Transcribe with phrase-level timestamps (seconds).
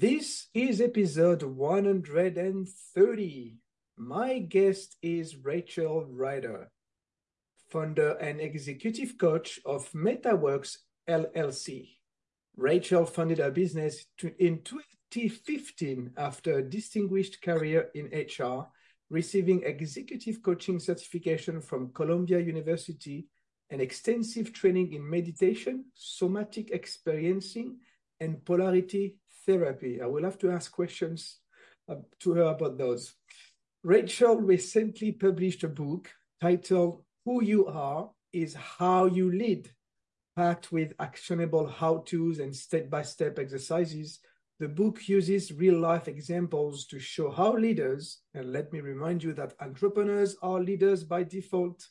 [0.00, 3.56] This is episode 130.
[3.98, 6.70] My guest is Rachel Rider,
[7.68, 11.98] founder and executive coach of MettaWorks LLC.
[12.56, 14.06] Rachel founded her business
[14.38, 18.68] in 2015 after a distinguished career in HR,
[19.10, 23.26] receiving executive coaching certification from Columbia University
[23.68, 27.76] and extensive training in meditation, somatic experiencing,
[28.18, 30.00] and polarity therapy.
[30.00, 31.38] I will have to ask questions
[31.88, 33.14] uh, to her about those.
[33.82, 36.10] Rachel recently published a book
[36.40, 39.70] titled Who You Are is How You Lead,
[40.36, 44.20] packed with actionable how to's and step by step exercises.
[44.58, 49.32] The book uses real life examples to show how leaders, and let me remind you
[49.34, 51.88] that entrepreneurs are leaders by default,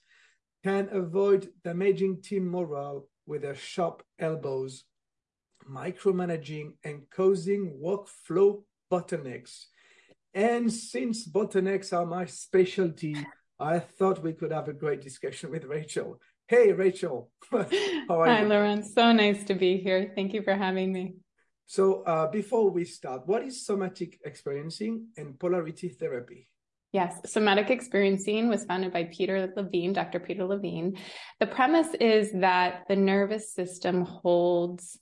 [0.63, 4.83] can avoid damaging team morale with their sharp elbows
[5.67, 9.65] micromanaging and causing workflow bottlenecks.
[10.33, 13.15] And since bottlenecks are my specialty,
[13.59, 16.19] I thought we could have a great discussion with Rachel.
[16.47, 17.31] Hey, Rachel.
[17.51, 18.43] How are Hi?
[18.43, 18.85] Laurent.
[18.85, 20.11] So nice to be here.
[20.15, 21.15] Thank you for having me.
[21.65, 26.47] So, uh, before we start, what is somatic experiencing and polarity therapy?
[26.91, 30.19] Yes, somatic experiencing was founded by Peter Levine, Dr.
[30.19, 30.97] Peter Levine.
[31.39, 34.97] The premise is that the nervous system holds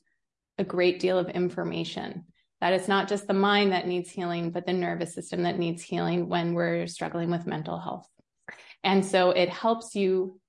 [0.58, 2.26] a great deal of information
[2.62, 5.84] that it's not just the mind that needs healing, but the nervous system that needs
[5.84, 8.10] healing when we're struggling with mental health.
[8.84, 10.40] And so it helps you,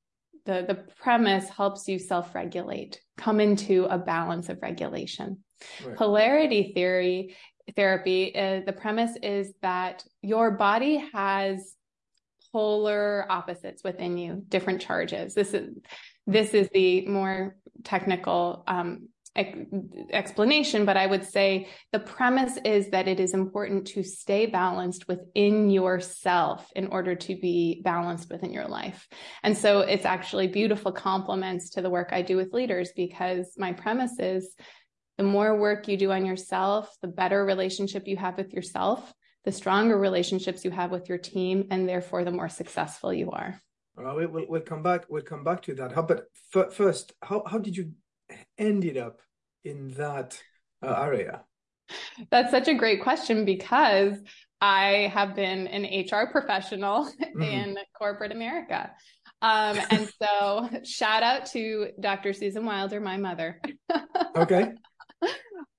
[0.46, 5.44] the, the premise helps you self regulate, come into a balance of regulation.
[5.84, 5.96] Right.
[5.96, 7.36] Polarity theory,
[7.76, 11.74] therapy, uh, the premise is that your body has
[12.52, 15.34] polar opposites within you, different charges.
[15.34, 15.76] This is,
[16.26, 23.08] this is the more technical um, explanation, but I would say the premise is that
[23.08, 28.66] it is important to stay balanced within yourself in order to be balanced within your
[28.66, 29.06] life.
[29.42, 33.72] And so it's actually beautiful compliments to the work I do with leaders because my
[33.72, 34.54] premise is
[35.18, 39.12] the more work you do on yourself, the better relationship you have with yourself,
[39.44, 43.60] the stronger relationships you have with your team, and therefore the more successful you are.
[43.96, 45.06] Well, we'll, we'll come back.
[45.08, 45.92] We'll come back to that.
[45.92, 47.92] How, but f- first, how, how did you
[48.56, 49.20] ended up
[49.64, 50.40] in that
[50.82, 51.42] uh, area?
[52.30, 54.18] That's such a great question because
[54.60, 57.42] I have been an HR professional mm-hmm.
[57.42, 58.90] in corporate America.
[59.40, 62.32] Um, and so shout out to Dr.
[62.32, 63.60] Susan Wilder, my mother.
[64.36, 64.72] okay.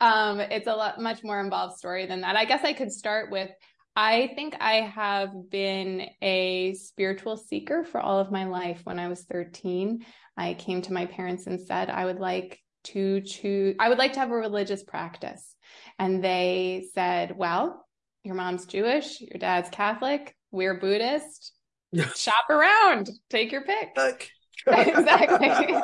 [0.01, 2.37] Um, it's a lot much more involved story than that.
[2.37, 3.49] I guess I could start with
[3.95, 8.79] I think I have been a spiritual seeker for all of my life.
[8.85, 10.05] When I was 13,
[10.39, 14.13] I came to my parents and said I would like to choose, I would like
[14.13, 15.55] to have a religious practice.
[15.99, 17.85] And they said, well,
[18.23, 21.51] your mom's Jewish, your dad's Catholic, we're Buddhist.
[22.15, 23.89] Shop around, take your pick.
[24.67, 25.75] exactly.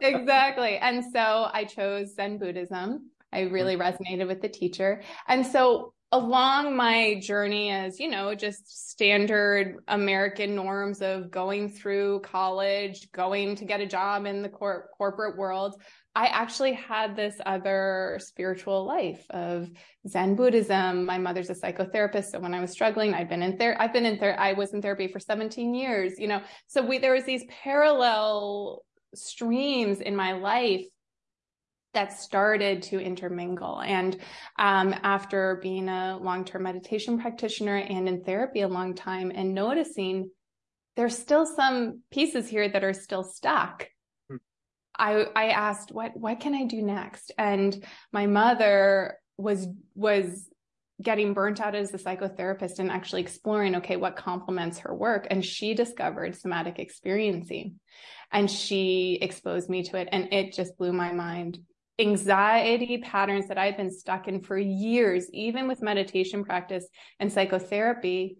[0.00, 0.76] exactly.
[0.76, 3.10] And so I chose Zen Buddhism.
[3.32, 5.02] I really resonated with the teacher.
[5.26, 12.20] And so along my journey as, you know, just standard American norms of going through
[12.20, 15.80] college, going to get a job in the cor- corporate world,
[16.14, 19.70] I actually had this other spiritual life of
[20.06, 21.06] Zen Buddhism.
[21.06, 23.80] My mother's a psychotherapist, so when I was struggling, I'd been in there.
[23.80, 24.38] I've been in there.
[24.38, 26.18] I was in therapy for 17 years.
[26.18, 28.84] You know, so we there was these parallel
[29.14, 30.84] streams in my life
[31.94, 33.80] that started to intermingle.
[33.80, 34.18] And
[34.58, 40.30] um, after being a long-term meditation practitioner and in therapy a long time, and noticing
[40.96, 43.88] there's still some pieces here that are still stuck
[44.98, 47.32] I I asked what what can I do next?
[47.38, 50.48] And my mother was was
[51.00, 55.44] getting burnt out as a psychotherapist and actually exploring okay what complements her work and
[55.44, 57.80] she discovered somatic experiencing
[58.30, 61.58] and she exposed me to it and it just blew my mind
[61.98, 66.86] anxiety patterns that I've been stuck in for years even with meditation practice
[67.20, 68.38] and psychotherapy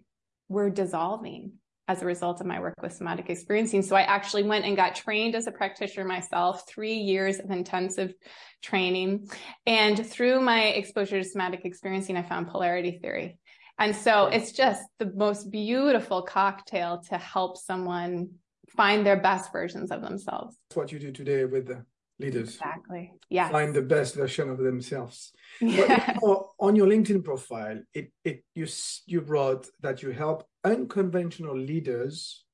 [0.48, 1.52] were dissolving
[1.88, 3.82] as a result of my work with somatic experiencing.
[3.82, 8.14] So I actually went and got trained as a practitioner myself, three years of intensive
[8.62, 9.28] training.
[9.66, 13.38] And through my exposure to somatic experiencing, I found polarity theory.
[13.78, 18.30] And so it's just the most beautiful cocktail to help someone
[18.76, 20.56] find their best versions of themselves.
[20.70, 21.84] That's what you do today with the
[22.22, 22.50] leaders.
[22.54, 23.12] Exactly.
[23.28, 23.50] Yeah.
[23.50, 25.32] Find the best version of themselves.
[25.60, 26.16] Yeah.
[26.58, 28.66] on your LinkedIn profile, it, it you
[29.06, 32.44] you wrote that you help unconventional leaders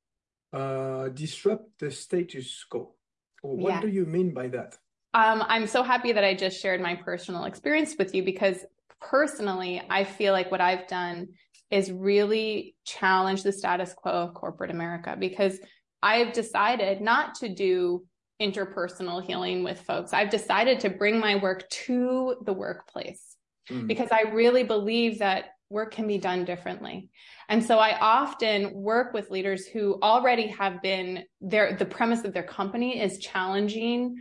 [0.53, 2.94] uh, disrupt the status quo.
[3.43, 3.81] What yeah.
[3.81, 4.76] do you mean by that?
[5.15, 8.64] Um, I'm so happy that I just shared my personal experience with you because
[9.00, 11.29] personally, I feel like what I've done
[11.71, 15.59] is really challenge the status quo of corporate America because
[16.03, 18.05] I've decided not to do
[18.40, 20.12] interpersonal healing with folks.
[20.12, 23.37] I've decided to bring my work to the workplace
[23.69, 23.87] mm.
[23.87, 27.11] because I really believe that work can be done differently.
[27.49, 31.75] And so I often work with leaders who already have been there.
[31.75, 34.17] the premise of their company is challenging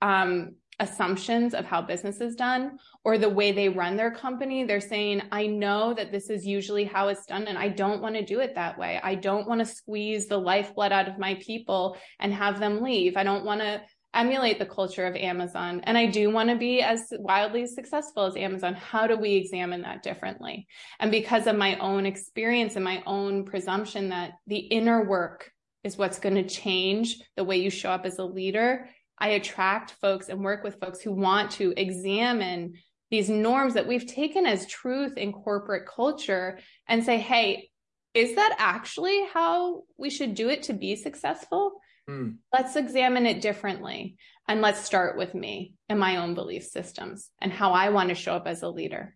[0.00, 4.64] um, assumptions of how business is done or the way they run their company.
[4.64, 8.14] They're saying, I know that this is usually how it's done, and I don't want
[8.16, 9.00] to do it that way.
[9.02, 13.16] I don't want to squeeze the lifeblood out of my people and have them leave.
[13.16, 13.82] I don't want to
[14.14, 15.80] emulate the culture of Amazon.
[15.84, 18.74] And I do want to be as wildly successful as Amazon.
[18.74, 20.66] How do we examine that differently?
[21.00, 25.50] And because of my own experience and my own presumption that the inner work
[25.82, 28.88] is what's going to change the way you show up as a leader,
[29.22, 32.74] I attract folks and work with folks who want to examine
[33.08, 36.58] these norms that we've taken as truth in corporate culture
[36.88, 37.70] and say, hey,
[38.14, 41.80] is that actually how we should do it to be successful?
[42.10, 42.38] Mm.
[42.52, 44.16] Let's examine it differently.
[44.48, 48.16] And let's start with me and my own belief systems and how I want to
[48.16, 49.14] show up as a leader.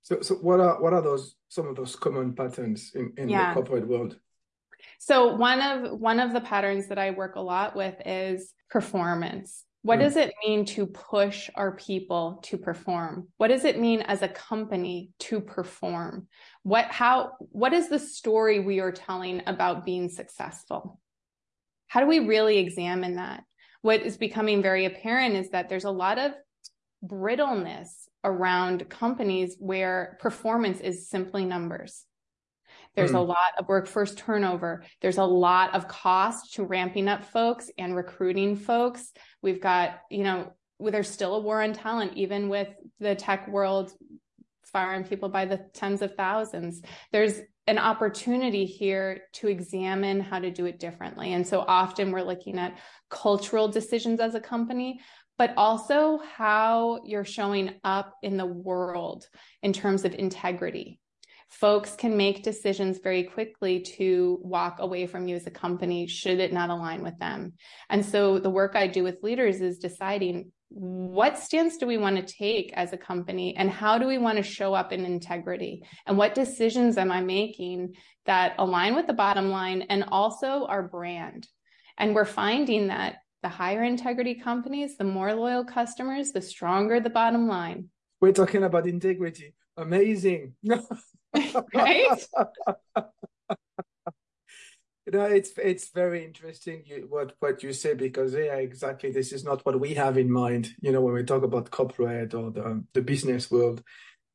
[0.00, 3.52] So, so what are what are those some of those common patterns in, in yeah.
[3.52, 4.16] the corporate world?
[4.98, 9.64] So one of one of the patterns that I work a lot with is performance.
[9.82, 10.02] What mm.
[10.02, 13.28] does it mean to push our people to perform?
[13.36, 16.28] What does it mean as a company to perform?
[16.62, 21.00] What how what is the story we are telling about being successful?
[21.88, 23.44] How do we really examine that?
[23.82, 26.32] What is becoming very apparent is that there's a lot of
[27.02, 32.04] brittleness around companies where performance is simply numbers.
[32.94, 33.20] There's mm.
[33.20, 33.28] a hmm.
[33.28, 34.84] lot of workforce turnover.
[35.00, 39.12] There's a lot of cost to ramping up folks and recruiting folks.
[39.40, 42.68] We've got, you know, there's still a war on talent, even with
[42.98, 43.92] the tech world
[44.64, 46.82] firing people by the tens of thousands.
[47.12, 51.32] There's an opportunity here to examine how to do it differently.
[51.32, 52.78] And so often we're looking at
[53.08, 55.00] cultural decisions as a company,
[55.38, 59.28] but also how you're showing up in the world
[59.62, 60.98] in terms of integrity
[61.52, 66.40] folks can make decisions very quickly to walk away from you as a company should
[66.40, 67.52] it not align with them.
[67.90, 72.16] And so the work I do with leaders is deciding what stance do we want
[72.16, 75.82] to take as a company and how do we want to show up in integrity
[76.06, 77.94] and what decisions am I making
[78.24, 81.46] that align with the bottom line and also our brand.
[81.98, 87.10] And we're finding that the higher integrity companies, the more loyal customers, the stronger the
[87.10, 87.90] bottom line.
[88.20, 89.54] We're talking about integrity.
[89.76, 90.54] Amazing.
[91.74, 92.26] right?
[95.06, 99.10] you know, it's it's very interesting you, what what you say because yeah, exactly.
[99.10, 100.70] This is not what we have in mind.
[100.80, 103.82] You know, when we talk about corporate or the the business world,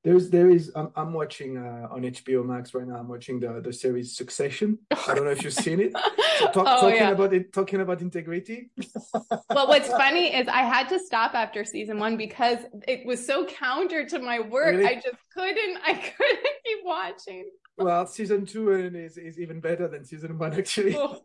[0.07, 2.95] there's there is I'm, I'm watching uh, on HBO Max right now.
[2.95, 4.79] I'm watching the the series Succession.
[4.89, 5.91] I don't know if you've seen it.
[6.39, 7.11] So talk, oh, talking yeah.
[7.11, 8.71] about it, talking about integrity.
[9.49, 13.45] well, what's funny is I had to stop after season one because it was so
[13.47, 14.77] counter to my work.
[14.77, 14.85] Really?
[14.85, 15.77] I just couldn't.
[15.85, 17.49] I couldn't keep watching.
[17.77, 20.95] Well, season two is is even better than season one, actually.
[20.95, 21.19] Oh.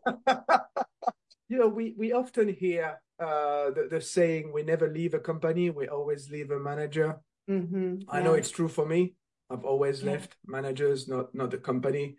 [1.47, 5.69] you know, we we often hear uh, the, the saying, "We never leave a company;
[5.69, 8.09] we always leave a manager." Mm-hmm.
[8.09, 9.15] I know it's true for me.
[9.49, 10.11] I've always yeah.
[10.11, 12.17] left managers, not not the company.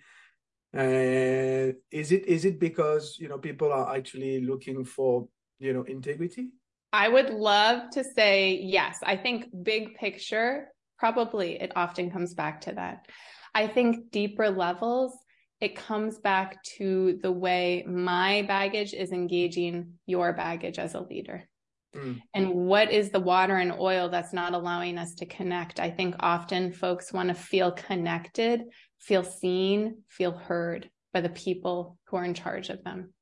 [0.76, 5.28] Uh, is it is it because you know people are actually looking for
[5.58, 6.50] you know integrity?
[6.92, 8.98] I would love to say yes.
[9.02, 13.06] I think big picture, probably it often comes back to that.
[13.54, 15.16] I think deeper levels,
[15.60, 21.48] it comes back to the way my baggage is engaging your baggage as a leader.
[21.94, 22.20] Mm.
[22.34, 25.80] And what is the water and oil that's not allowing us to connect?
[25.80, 28.62] I think often folks want to feel connected,
[28.98, 33.12] feel seen, feel heard by the people who are in charge of them.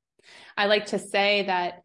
[0.57, 1.83] I like to say that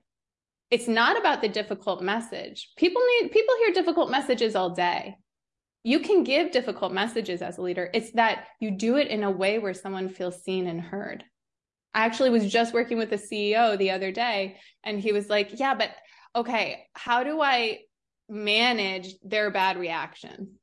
[0.69, 2.71] it's not about the difficult message.
[2.77, 5.15] People need people hear difficult messages all day.
[5.83, 7.89] You can give difficult messages as a leader.
[7.93, 11.23] It's that you do it in a way where someone feels seen and heard.
[11.93, 15.59] I actually was just working with a CEO the other day and he was like,
[15.59, 15.91] "Yeah, but
[16.37, 17.79] okay, how do I
[18.29, 20.53] manage their bad reaction?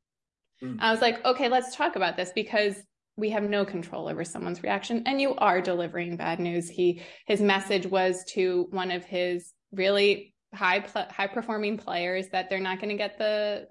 [0.62, 0.78] Mm.
[0.81, 2.76] I was like, okay, let's talk about this because
[3.16, 7.40] we have no control over someone's reaction and you are delivering bad news he his
[7.40, 12.88] message was to one of his really high high performing players that they're not going
[12.88, 13.66] to get the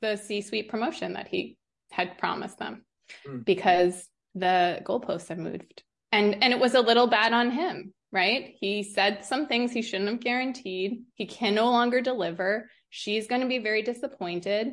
[0.00, 1.56] the c-suite promotion that he
[1.90, 2.84] had promised them
[3.26, 3.44] mm.
[3.44, 5.82] because the goalposts have moved
[6.12, 9.82] and and it was a little bad on him right he said some things he
[9.82, 14.72] shouldn't have guaranteed he can no longer deliver she's going to be very disappointed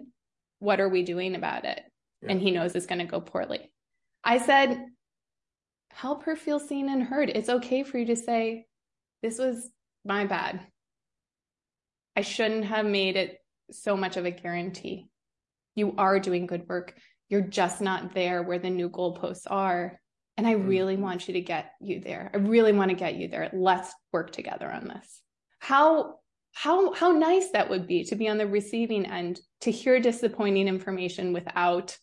[0.60, 1.82] what are we doing about it
[2.22, 2.32] yeah.
[2.32, 3.72] and he knows it's going to go poorly
[4.24, 4.86] I said,
[5.92, 7.30] help her feel seen and heard.
[7.30, 8.66] It's okay for you to say,
[9.22, 9.70] this was
[10.06, 10.62] my bad.
[12.16, 13.38] I shouldn't have made it
[13.72, 15.08] so much of a guarantee.
[15.76, 16.96] You are doing good work.
[17.30, 20.00] You're just not there where the new goalposts are.
[20.42, 21.04] And I really mm-hmm.
[21.04, 22.32] want you to get you there.
[22.34, 23.52] I really want to get you there.
[23.54, 25.22] Let's work together on this.
[25.60, 26.16] How
[26.54, 30.68] how how nice that would be to be on the receiving end to hear disappointing
[30.68, 31.96] information without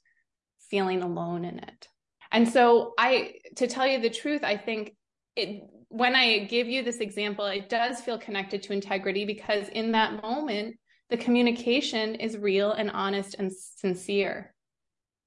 [0.70, 1.88] feeling alone in it.
[2.30, 4.94] And so I to tell you the truth, I think
[5.34, 9.90] it when I give you this example, it does feel connected to integrity because in
[9.92, 10.76] that moment,
[11.10, 14.54] the communication is real and honest and sincere.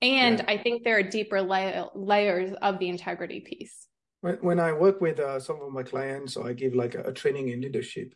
[0.01, 0.45] And yeah.
[0.47, 3.87] I think there are deeper la- layers of the integrity piece.
[4.21, 7.03] When, when I work with uh, some of my clients, or I give like a,
[7.03, 8.13] a training in leadership,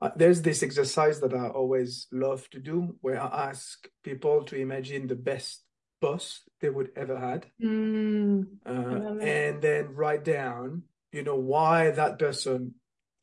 [0.00, 4.56] uh, there's this exercise that I always love to do where I ask people to
[4.56, 5.62] imagine the best
[6.00, 12.18] boss they would ever had mm, uh, and then write down you know why that
[12.18, 12.74] person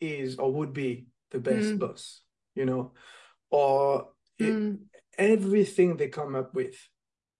[0.02, 1.80] is or would be the best mm.
[1.80, 2.22] boss
[2.56, 2.92] you know
[3.52, 4.10] or
[4.42, 4.78] mm.
[5.18, 6.76] everything they come up with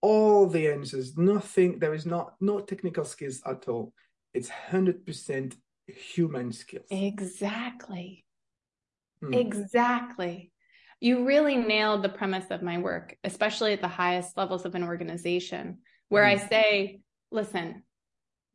[0.08, 3.92] all the answers nothing there is not no technical skills at all
[4.32, 5.56] it's 100%
[5.86, 8.24] human skills exactly
[9.20, 9.32] hmm.
[9.32, 10.52] exactly
[11.04, 14.82] you really nailed the premise of my work, especially at the highest levels of an
[14.82, 16.44] organization, where mm-hmm.
[16.44, 17.82] I say, listen,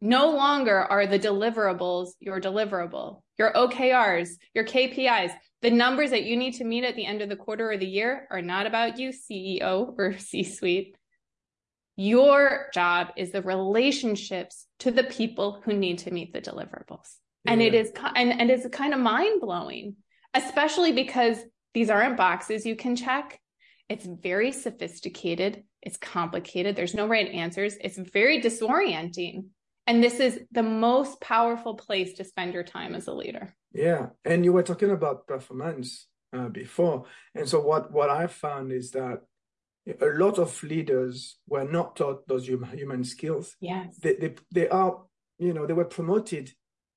[0.01, 6.37] no longer are the deliverables your deliverable, your OKRs, your KPIs, the numbers that you
[6.37, 8.97] need to meet at the end of the quarter or the year are not about
[8.97, 10.95] you, CEO or C suite.
[12.01, 17.09] Your job is the relationships to the people who need to meet the deliverables.
[17.43, 17.51] Yeah.
[17.51, 19.97] And it is, and, and it's kind of mind blowing,
[20.33, 21.39] especially because
[21.73, 23.41] these aren't boxes you can check.
[23.89, 25.65] It's very sophisticated.
[25.81, 26.77] It's complicated.
[26.77, 27.75] There's no right answers.
[27.81, 29.47] It's very disorienting.
[29.85, 33.53] And this is the most powerful place to spend your time as a leader.
[33.73, 34.07] Yeah.
[34.23, 37.07] And you were talking about performance uh, before.
[37.35, 39.23] And so what, what I found is that
[39.88, 43.55] a lot of leaders were not taught those human, human skills.
[43.59, 43.98] Yes.
[44.01, 45.01] They, they, they are,
[45.38, 46.51] you know, they were promoted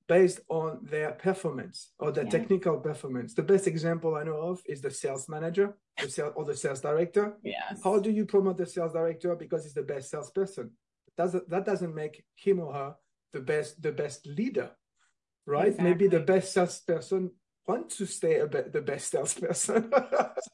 [0.07, 2.29] based on their performance or their yeah.
[2.29, 3.33] technical performance.
[3.33, 6.81] The best example I know of is the sales manager the sales, or the sales
[6.81, 7.37] director.
[7.43, 7.79] Yes.
[7.83, 10.71] How do you promote the sales director because he's the best salesperson?
[11.17, 12.95] Doesn't that doesn't make him or her
[13.31, 14.71] the best the best leader,
[15.45, 15.67] right?
[15.67, 15.89] Exactly.
[15.89, 17.31] Maybe the best salesperson
[17.67, 19.91] wants to stay a bit the best salesperson.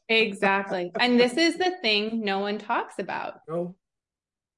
[0.08, 3.40] exactly, and this is the thing no one talks about.
[3.48, 3.76] No.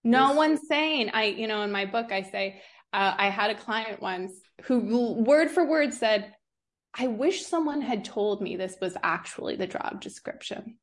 [0.05, 0.37] No yes.
[0.37, 2.61] one's saying I, you know, in my book I say
[2.93, 4.33] uh, I had a client once
[4.65, 6.35] who word for word said,
[6.95, 10.77] I wish someone had told me this was actually the job description.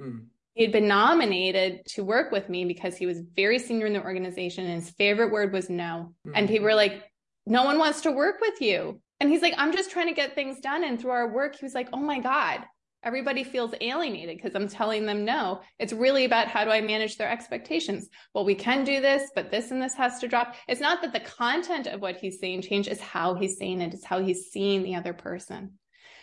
[0.00, 0.26] Mm.
[0.54, 4.02] He had been nominated to work with me because he was very senior in the
[4.02, 6.14] organization and his favorite word was no.
[6.26, 6.32] Mm.
[6.34, 7.04] And people were like,
[7.46, 9.00] no one wants to work with you.
[9.22, 10.82] And he's like, I'm just trying to get things done.
[10.82, 12.64] And through our work, he was like, oh my God,
[13.04, 15.60] everybody feels alienated because I'm telling them no.
[15.78, 18.08] It's really about how do I manage their expectations?
[18.34, 20.56] Well, we can do this, but this and this has to drop.
[20.66, 23.94] It's not that the content of what he's saying change, it's how he's saying it,
[23.94, 25.74] it's how he's seeing the other person.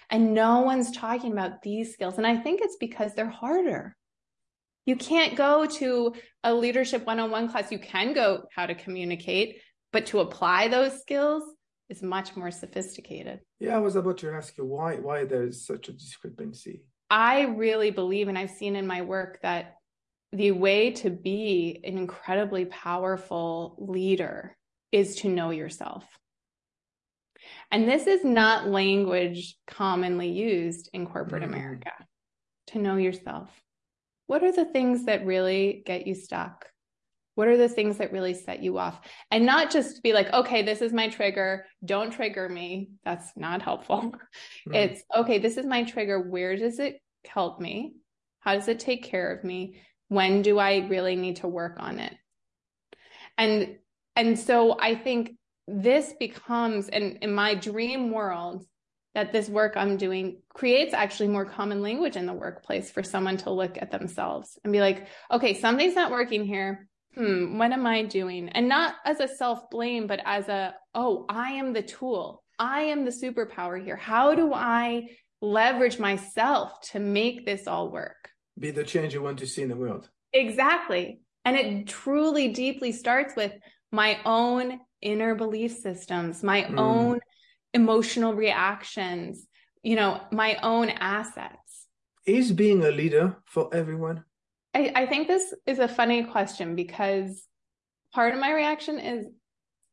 [0.09, 2.17] And no one's talking about these skills.
[2.17, 3.95] And I think it's because they're harder.
[4.85, 7.71] You can't go to a leadership one on one class.
[7.71, 9.61] You can go how to communicate,
[9.93, 11.43] but to apply those skills,
[11.89, 13.39] is much more sophisticated.
[13.59, 16.83] Yeah, I was about to ask you why why there is such a discrepancy.
[17.09, 19.77] I really believe, and I've seen in my work that
[20.31, 24.55] the way to be an incredibly powerful leader
[24.91, 26.05] is to know yourself.
[27.71, 31.47] And this is not language commonly used in corporate mm.
[31.47, 31.91] America.
[32.67, 33.49] To know yourself.
[34.27, 36.67] What are the things that really get you stuck?
[37.39, 38.99] What are the things that really set you off?
[39.31, 41.65] And not just be like, okay, this is my trigger.
[41.85, 42.89] Don't trigger me.
[43.05, 44.13] That's not helpful.
[44.73, 46.19] It's okay, this is my trigger.
[46.19, 47.93] Where does it help me?
[48.41, 49.79] How does it take care of me?
[50.09, 52.13] When do I really need to work on it?
[53.37, 53.77] And
[54.17, 58.65] and so I think this becomes and in my dream world
[59.15, 63.37] that this work I'm doing creates actually more common language in the workplace for someone
[63.37, 67.85] to look at themselves and be like, okay, something's not working here hmm, what am
[67.85, 68.49] I doing?
[68.49, 72.43] And not as a self blame, but as a, oh, I am the tool.
[72.57, 73.95] I am the superpower here.
[73.95, 75.09] How do I
[75.41, 78.29] leverage myself to make this all work?
[78.57, 80.09] Be the change you want to see in the world.
[80.33, 81.21] Exactly.
[81.45, 83.53] And it truly deeply starts with
[83.91, 86.77] my own inner belief systems, my mm.
[86.77, 87.19] own
[87.73, 89.47] emotional reactions,
[89.81, 91.87] you know, my own assets.
[92.25, 94.25] Is being a leader for everyone?
[94.79, 97.43] I, I think this is a funny question because
[98.13, 99.25] part of my reaction is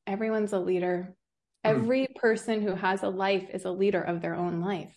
[0.06, 1.16] everyone's a leader.
[1.64, 1.70] Mm.
[1.70, 4.94] Every person who has a life is a leader of their own life.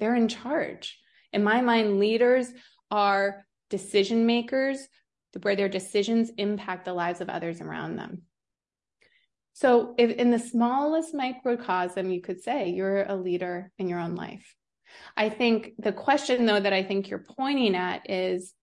[0.00, 0.98] They're in charge.
[1.32, 2.48] In my mind, leaders
[2.90, 4.88] are decision makers
[5.42, 8.22] where their decisions impact the lives of others around them.
[9.52, 14.14] So, if in the smallest microcosm, you could say you're a leader in your own
[14.14, 14.54] life.
[15.16, 18.54] I think the question, though, that I think you're pointing at is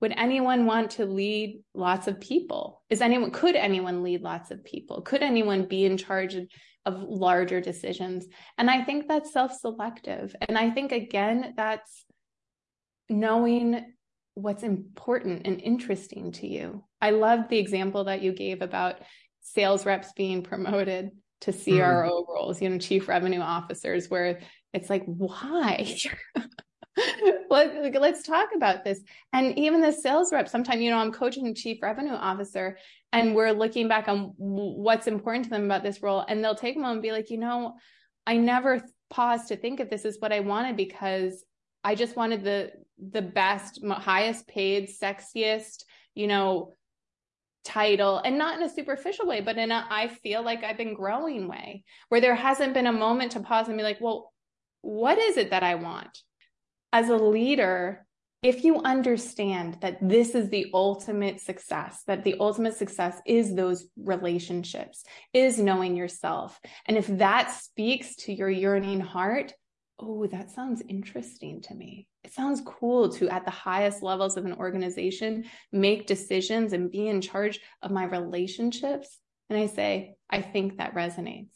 [0.00, 2.82] would anyone want to lead lots of people?
[2.90, 5.02] Is anyone, could anyone lead lots of people?
[5.02, 6.46] Could anyone be in charge of,
[6.84, 8.26] of larger decisions?
[8.58, 10.34] And I think that's self selective.
[10.48, 12.04] And I think, again, that's
[13.08, 13.94] knowing
[14.34, 16.84] what's important and interesting to you.
[17.00, 18.96] I loved the example that you gave about
[19.40, 21.10] sales reps being promoted
[21.42, 22.28] to CRO mm.
[22.28, 24.40] roles, you know, chief revenue officers, where
[24.74, 25.96] it's like, why?
[27.50, 29.00] Let, let's talk about this.
[29.32, 32.78] And even the sales rep, sometimes, you know, I'm coaching chief revenue officer
[33.12, 36.24] and we're looking back on what's important to them about this role.
[36.26, 37.74] And they'll take a moment and be like, you know,
[38.26, 41.44] I never paused to think if this is what I wanted because
[41.84, 45.84] I just wanted the the best, highest paid, sexiest,
[46.14, 46.72] you know,
[47.62, 50.94] title and not in a superficial way, but in a I feel like I've been
[50.94, 54.32] growing way where there hasn't been a moment to pause and be like, well,
[54.80, 56.22] what is it that I want?
[56.96, 58.06] As a leader,
[58.42, 63.86] if you understand that this is the ultimate success, that the ultimate success is those
[63.98, 66.58] relationships, is knowing yourself.
[66.86, 69.52] And if that speaks to your yearning heart,
[69.98, 72.08] oh, that sounds interesting to me.
[72.24, 77.08] It sounds cool to, at the highest levels of an organization, make decisions and be
[77.08, 79.18] in charge of my relationships.
[79.50, 81.50] And I say, I think that resonates.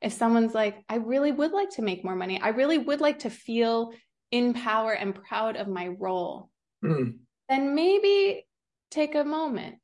[0.00, 3.20] If someone's like, I really would like to make more money, I really would like
[3.20, 3.92] to feel
[4.30, 6.50] in power and proud of my role,
[6.84, 7.14] mm.
[7.48, 8.46] then maybe
[8.90, 9.76] take a moment.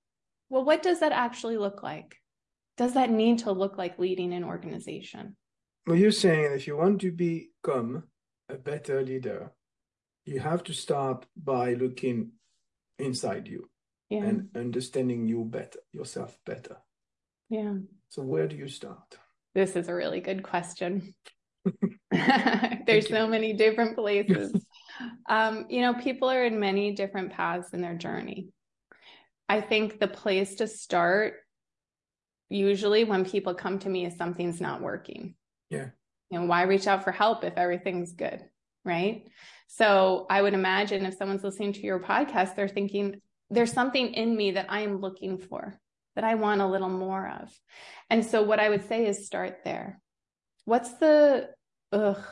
[0.49, 2.17] Well, what does that actually look like?
[2.77, 5.37] Does that need to look like leading an organization?
[5.87, 8.05] Well, you're saying if you want to become
[8.49, 9.53] a better leader,
[10.25, 12.33] you have to start by looking
[12.99, 13.69] inside you
[14.09, 14.25] yeah.
[14.25, 16.77] and understanding you better, yourself better.
[17.49, 17.75] Yeah.
[18.09, 19.19] So where do you start?
[19.55, 21.15] This is a really good question.
[22.87, 24.53] There's so many different places.
[25.29, 28.49] um, you know, people are in many different paths in their journey.
[29.49, 31.35] I think the place to start,
[32.49, 35.35] usually when people come to me, is something's not working.
[35.71, 35.89] Yeah.
[36.31, 38.45] You know, why reach out for help if everything's good?
[38.85, 39.29] Right.
[39.69, 43.21] So I would imagine if someone's listening to your podcast, they're thinking,
[43.51, 45.79] there's something in me that I am looking for,
[46.15, 47.51] that I want a little more of.
[48.11, 50.01] And so what I would say is start there.
[50.65, 51.51] What's the,
[51.93, 52.23] ugh,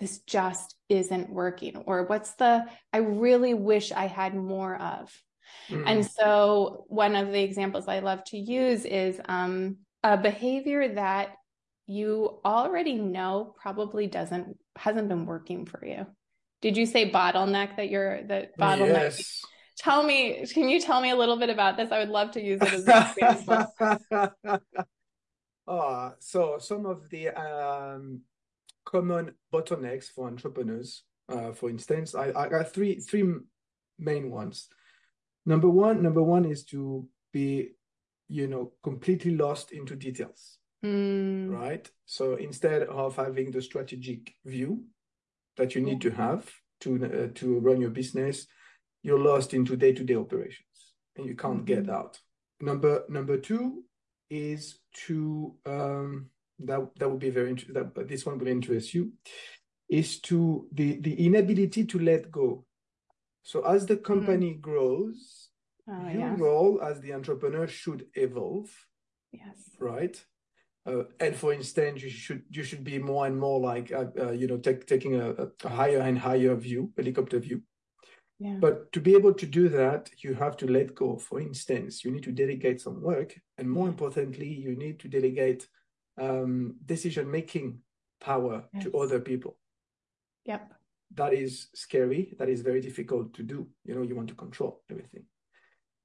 [0.00, 1.76] this just isn't working?
[1.86, 5.12] Or what's the, I really wish I had more of?
[5.68, 5.84] Mm.
[5.86, 11.34] And so one of the examples I love to use is um, a behavior that
[11.86, 16.06] you already know probably doesn't hasn't been working for you.
[16.60, 18.88] Did you say bottleneck that you're the bottleneck?
[18.88, 19.42] Yes.
[19.78, 21.90] Tell me, can you tell me a little bit about this?
[21.90, 24.60] I would love to use it as an example.
[25.66, 28.20] oh, so some of the um,
[28.84, 33.24] common bottlenecks for entrepreneurs, uh, for instance, I, I got three three
[33.98, 34.68] main ones.
[35.46, 37.70] Number one, number one is to be,
[38.28, 40.58] you know, completely lost into details.
[40.84, 41.50] Mm.
[41.50, 41.88] Right.
[42.06, 44.84] So instead of having the strategic view
[45.56, 48.46] that you need to have to uh, to run your business,
[49.02, 51.84] you're lost into day to day operations and you can't mm-hmm.
[51.84, 52.18] get out.
[52.60, 53.84] Number number two
[54.30, 57.90] is to um, that that would be very interesting.
[57.94, 59.12] But this one will interest you.
[59.88, 62.64] Is to the the inability to let go.
[63.42, 64.60] So as the company mm-hmm.
[64.60, 65.48] grows,
[65.88, 66.38] oh, your yes.
[66.38, 68.70] role as the entrepreneur should evolve.
[69.32, 69.56] Yes.
[69.78, 70.24] Right
[70.84, 74.30] uh, and for instance, you should you should be more and more like uh, uh,
[74.32, 75.30] you know take, taking a,
[75.64, 77.62] a, higher and higher view, helicopter view.
[78.42, 78.56] Yeah.
[78.58, 81.16] But to be able to do that, you have to let go.
[81.16, 85.68] For instance, you need to delegate some work, and more importantly, you need to delegate
[86.20, 87.78] um, decision making
[88.20, 88.82] power yes.
[88.82, 89.56] to other people.
[90.44, 90.72] Yep.
[91.14, 92.34] That is scary.
[92.38, 93.68] That is very difficult to do.
[93.84, 95.24] You know, you want to control everything.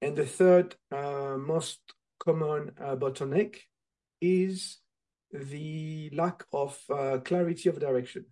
[0.03, 1.79] And the third uh, most
[2.19, 3.55] common uh, bottleneck
[4.21, 4.77] is
[5.31, 8.25] the lack of uh, clarity of direction.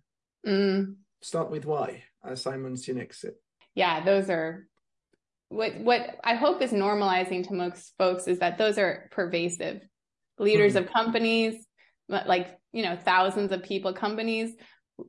[0.46, 0.94] Mm.
[1.20, 3.34] Start with why, as Simon Sinek said.
[3.76, 4.66] Yeah, those are
[5.48, 9.80] what what I hope is normalizing to most folks is that those are pervasive.
[10.38, 10.78] Leaders mm.
[10.78, 11.54] of companies,
[12.08, 14.54] like you know, thousands of people, companies,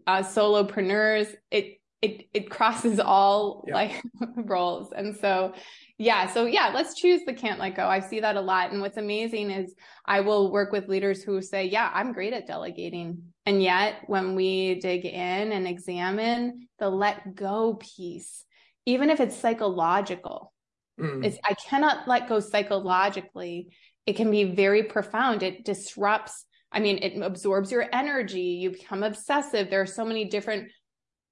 [0.06, 1.34] uh, solopreneurs.
[1.49, 3.73] It it it crosses all yeah.
[3.73, 4.03] like
[4.36, 5.53] roles, and so
[5.97, 8.82] yeah so yeah let's choose the can't let go i see that a lot and
[8.82, 9.73] what's amazing is
[10.06, 14.36] i will work with leaders who say yeah i'm great at delegating and yet when
[14.36, 18.45] we dig in and examine the let go piece
[18.88, 20.52] even if it's psychological
[21.00, 21.23] mm.
[21.23, 23.69] it's i cannot let go psychologically
[24.08, 29.04] it can be very profound it disrupts i mean it absorbs your energy you become
[29.04, 30.69] obsessive there are so many different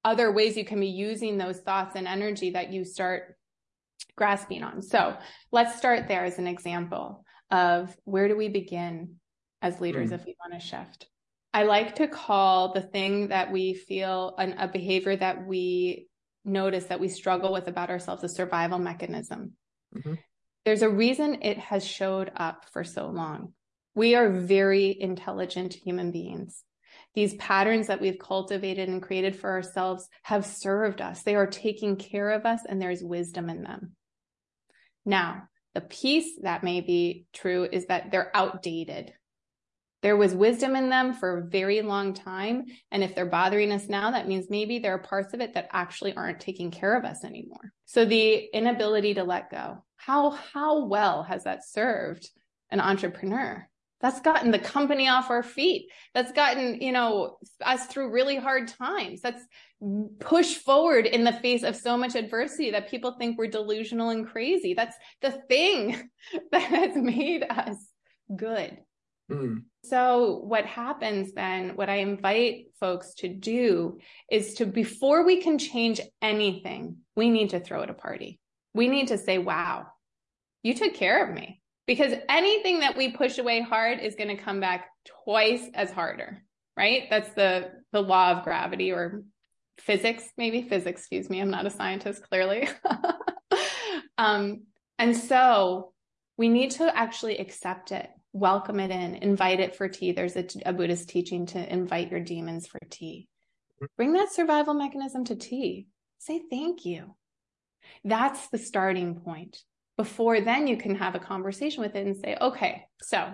[0.06, 3.36] other ways you can be using those thoughts and energy that you start
[4.16, 4.82] grasping on.
[4.82, 5.18] So
[5.52, 9.16] let's start there as an example of where do we begin
[9.62, 10.14] as leaders mm.
[10.14, 11.08] if we want to shift.
[11.54, 16.08] I like to call the thing that we feel an, a behavior that we
[16.46, 19.54] notice that we struggle with about ourselves a survival mechanism.
[19.96, 20.14] Mm-hmm.
[20.64, 23.54] There's a reason it has showed up for so long.
[23.94, 26.64] We are very intelligent human beings.
[27.14, 31.24] These patterns that we've cultivated and created for ourselves have served us.
[31.24, 33.94] They are taking care of us and there's wisdom in them.
[35.06, 39.14] Now, the piece that may be true is that they're outdated.
[40.06, 42.66] There was wisdom in them for a very long time.
[42.92, 45.68] And if they're bothering us now, that means maybe there are parts of it that
[45.72, 47.74] actually aren't taking care of us anymore.
[47.86, 52.30] So the inability to let go, how, how well has that served
[52.70, 53.68] an entrepreneur?
[54.00, 55.90] That's gotten the company off our feet.
[56.14, 59.22] That's gotten, you know, us through really hard times.
[59.22, 59.42] That's
[60.20, 64.28] push forward in the face of so much adversity that people think we're delusional and
[64.28, 64.76] crazy.
[64.76, 66.12] That's the thing
[66.52, 67.78] that has made us
[68.36, 68.85] good.
[69.32, 69.64] Mm.
[69.84, 74.00] So, what happens then, what I invite folks to do
[74.32, 78.40] is to, before we can change anything, we need to throw it a party.
[78.74, 79.88] We need to say, wow,
[80.64, 81.62] you took care of me.
[81.88, 84.88] Because anything that we push away hard is going to come back
[85.24, 86.44] twice as harder,
[86.76, 87.04] right?
[87.12, 89.24] That's the, the law of gravity or
[89.80, 91.40] physics, maybe physics, excuse me.
[91.42, 92.68] I'm not a scientist, clearly.
[94.18, 94.64] um,
[94.98, 95.94] and so
[96.38, 100.12] we need to actually accept it, welcome it in, invite it for tea.
[100.12, 103.30] There's a, a Buddhist teaching to invite your demons for tea.
[103.78, 103.86] Mm-hmm.
[103.96, 105.88] Bring that survival mechanism to tea.
[106.20, 107.16] Say thank you.
[108.04, 109.58] That's the starting point.
[109.96, 113.32] Before then, you can have a conversation with it and say, okay, so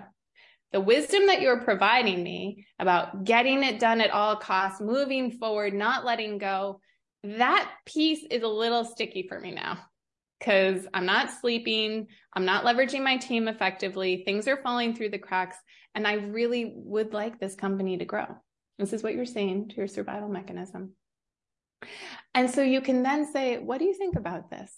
[0.70, 5.74] the wisdom that you're providing me about getting it done at all costs, moving forward,
[5.74, 6.80] not letting go,
[7.24, 9.78] that piece is a little sticky for me now
[10.42, 15.18] because I'm not sleeping, I'm not leveraging my team effectively, things are falling through the
[15.18, 15.56] cracks,
[15.94, 18.26] and I really would like this company to grow.
[18.76, 20.94] This is what you're saying to your survival mechanism.
[22.34, 24.72] And so you can then say, What do you think about this?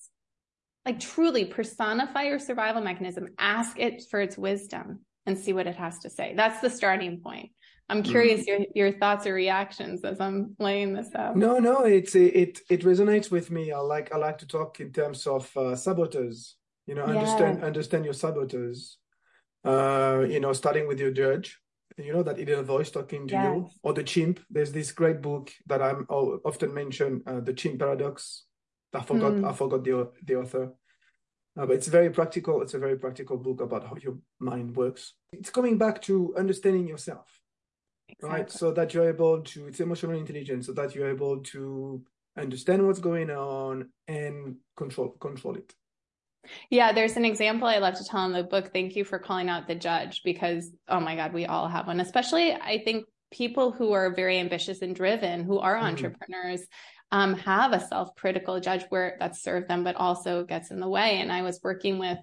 [0.84, 5.76] Like truly personify your survival mechanism, ask it for its wisdom and see what it
[5.76, 6.34] has to say.
[6.36, 7.52] That's the starting point.
[7.88, 8.10] I'm mm-hmm.
[8.10, 8.46] curious mm.
[8.46, 11.36] your your thoughts or reactions as I'm laying this out.
[11.36, 13.72] No, no, it's it it resonates with me.
[13.72, 16.56] I like I like to talk in terms of uh, saboteurs.
[16.86, 18.98] You know, understand understand your saboteurs.
[19.64, 21.58] Uh, you know, starting with your judge.
[21.96, 23.44] You know that inner voice talking to yes.
[23.44, 24.40] you, or the chimp.
[24.50, 28.44] There's this great book that I'm often mention, uh, the chimp paradox.
[28.92, 29.48] I forgot mm.
[29.48, 30.72] I forgot the the author.
[31.56, 32.62] Uh, but it's very practical.
[32.62, 35.14] It's a very practical book about how your mind works.
[35.32, 37.26] It's coming back to understanding yourself,
[38.08, 38.40] exactly.
[38.40, 38.50] right?
[38.50, 42.02] So that you're able to, it's emotional intelligence, so that you're able to
[42.36, 45.74] understand what's going on and control control it.
[46.70, 48.70] Yeah, there's an example I love to tell in the book.
[48.72, 52.00] Thank you for calling out the judge because, oh my God, we all have one.
[52.00, 55.82] Especially, I think people who are very ambitious and driven, who are mm.
[55.82, 56.66] entrepreneurs,
[57.12, 61.20] um, have a self-critical judge where that's served them, but also gets in the way.
[61.20, 62.18] And I was working with,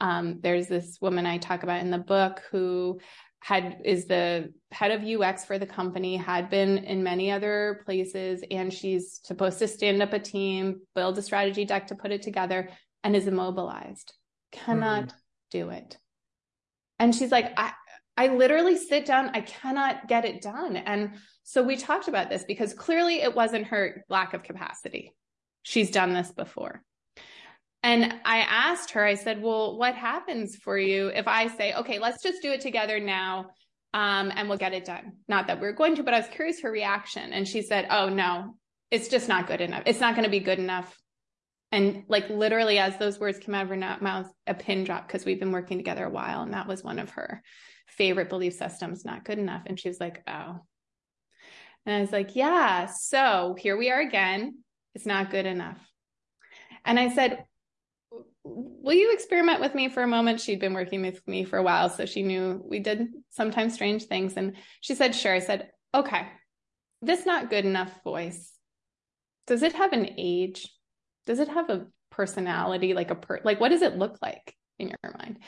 [0.00, 3.00] um, there's this woman I talk about in the book who
[3.42, 8.44] had is the head of UX for the company, had been in many other places,
[8.52, 12.22] and she's supposed to stand up a team, build a strategy deck to put it
[12.22, 12.70] together,
[13.02, 14.12] and is immobilized,
[14.52, 15.12] cannot mm.
[15.50, 15.98] do it.
[17.00, 17.72] And she's like, I,
[18.16, 20.76] I literally sit down, I cannot get it done.
[20.76, 25.12] And so we talked about this because clearly it wasn't her lack of capacity.
[25.64, 26.84] She's done this before.
[27.82, 31.98] And I asked her, I said, Well, what happens for you if I say, okay,
[31.98, 33.50] let's just do it together now
[33.92, 35.12] um, and we'll get it done?
[35.28, 37.32] Not that we are going to, but I was curious her reaction.
[37.32, 38.56] And she said, Oh, no,
[38.90, 39.82] it's just not good enough.
[39.86, 40.96] It's not going to be good enough.
[41.72, 45.24] And like literally, as those words came out of her mouth, a pin dropped because
[45.24, 46.42] we've been working together a while.
[46.42, 47.42] And that was one of her
[47.88, 49.62] favorite belief systems, not good enough.
[49.66, 50.60] And she was like, oh.
[51.84, 54.58] And I was like, yeah, so here we are again.
[54.94, 55.78] It's not good enough.
[56.84, 57.44] And I said,
[58.44, 60.40] will you experiment with me for a moment?
[60.40, 64.04] She'd been working with me for a while, so she knew we did sometimes strange
[64.04, 64.34] things.
[64.36, 65.34] And she said, sure.
[65.34, 66.26] I said, okay,
[67.00, 68.52] this not good enough voice.
[69.46, 70.68] Does it have an age?
[71.26, 72.94] Does it have a personality?
[72.94, 75.38] Like a per, like, what does it look like in your mind?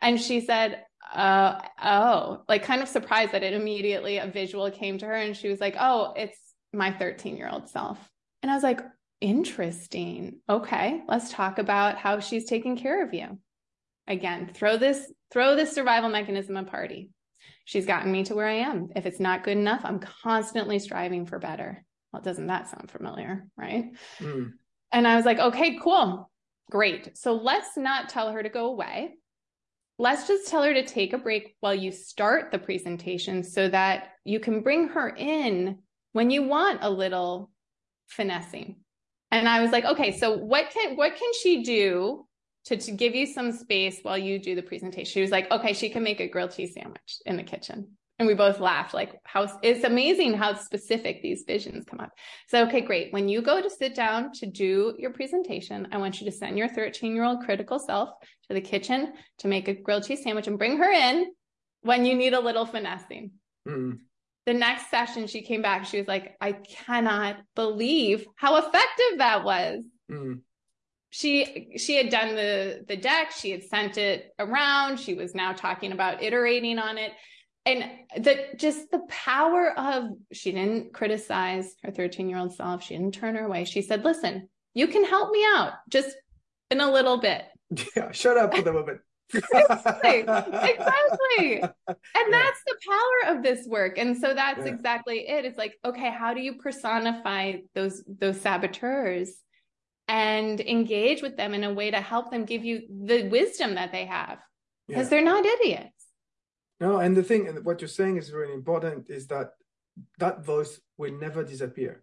[0.00, 0.84] And she said,
[1.14, 5.14] uh, oh, like kind of surprised that it immediately a visual came to her.
[5.14, 6.38] And she was like, oh, it's
[6.72, 7.98] my 13 year old self.
[8.42, 8.80] And I was like,
[9.20, 10.40] Interesting.
[10.48, 13.38] Okay, let's talk about how she's taking care of you.
[14.06, 17.10] Again, throw this throw this survival mechanism a party.
[17.64, 18.88] She's gotten me to where I am.
[18.96, 21.84] If it's not good enough, I'm constantly striving for better.
[22.12, 23.90] Well, doesn't that sound familiar, right?
[24.20, 24.52] Mm.
[24.92, 26.30] And I was like, okay, cool.
[26.70, 27.18] Great.
[27.18, 29.16] So let's not tell her to go away.
[29.98, 34.12] Let's just tell her to take a break while you start the presentation so that
[34.24, 35.78] you can bring her in
[36.12, 37.50] when you want a little
[38.06, 38.76] finessing
[39.30, 42.26] and I was like, okay, so what can what can she do
[42.66, 45.10] to, to give you some space while you do the presentation?
[45.10, 47.88] She was like, okay, she can make a grilled cheese sandwich in the kitchen.
[48.20, 52.10] And we both laughed, like, how it's amazing how specific these visions come up.
[52.48, 53.12] So, okay, great.
[53.12, 56.58] When you go to sit down to do your presentation, I want you to send
[56.58, 58.10] your 13 year old critical self
[58.48, 61.30] to the kitchen to make a grilled cheese sandwich and bring her in
[61.82, 63.30] when you need a little finessing.
[63.68, 63.98] Mm
[64.48, 69.44] the next session she came back she was like i cannot believe how effective that
[69.44, 69.84] was.
[70.10, 70.40] Mm.
[71.10, 75.52] she she had done the the deck she had sent it around she was now
[75.52, 77.12] talking about iterating on it.
[77.66, 77.84] And
[78.16, 83.12] the just the power of she didn't criticize her 13 year old self she didn't
[83.12, 83.66] turn her away.
[83.66, 86.16] She said listen you can help me out just
[86.70, 87.44] in a little bit.
[87.94, 89.00] Yeah shut up for the moment
[89.34, 90.20] exactly.
[90.20, 91.62] exactly.
[91.62, 93.98] And that's the power of this work.
[93.98, 94.72] And so that's yeah.
[94.72, 95.44] exactly it.
[95.44, 99.32] It's like, okay, how do you personify those those saboteurs
[100.06, 103.92] and engage with them in a way to help them give you the wisdom that
[103.92, 104.38] they have?
[104.86, 105.10] Because yeah.
[105.10, 106.06] they're not idiots.
[106.80, 109.50] No, and the thing and what you're saying is really important is that
[110.18, 112.02] that voice will never disappear.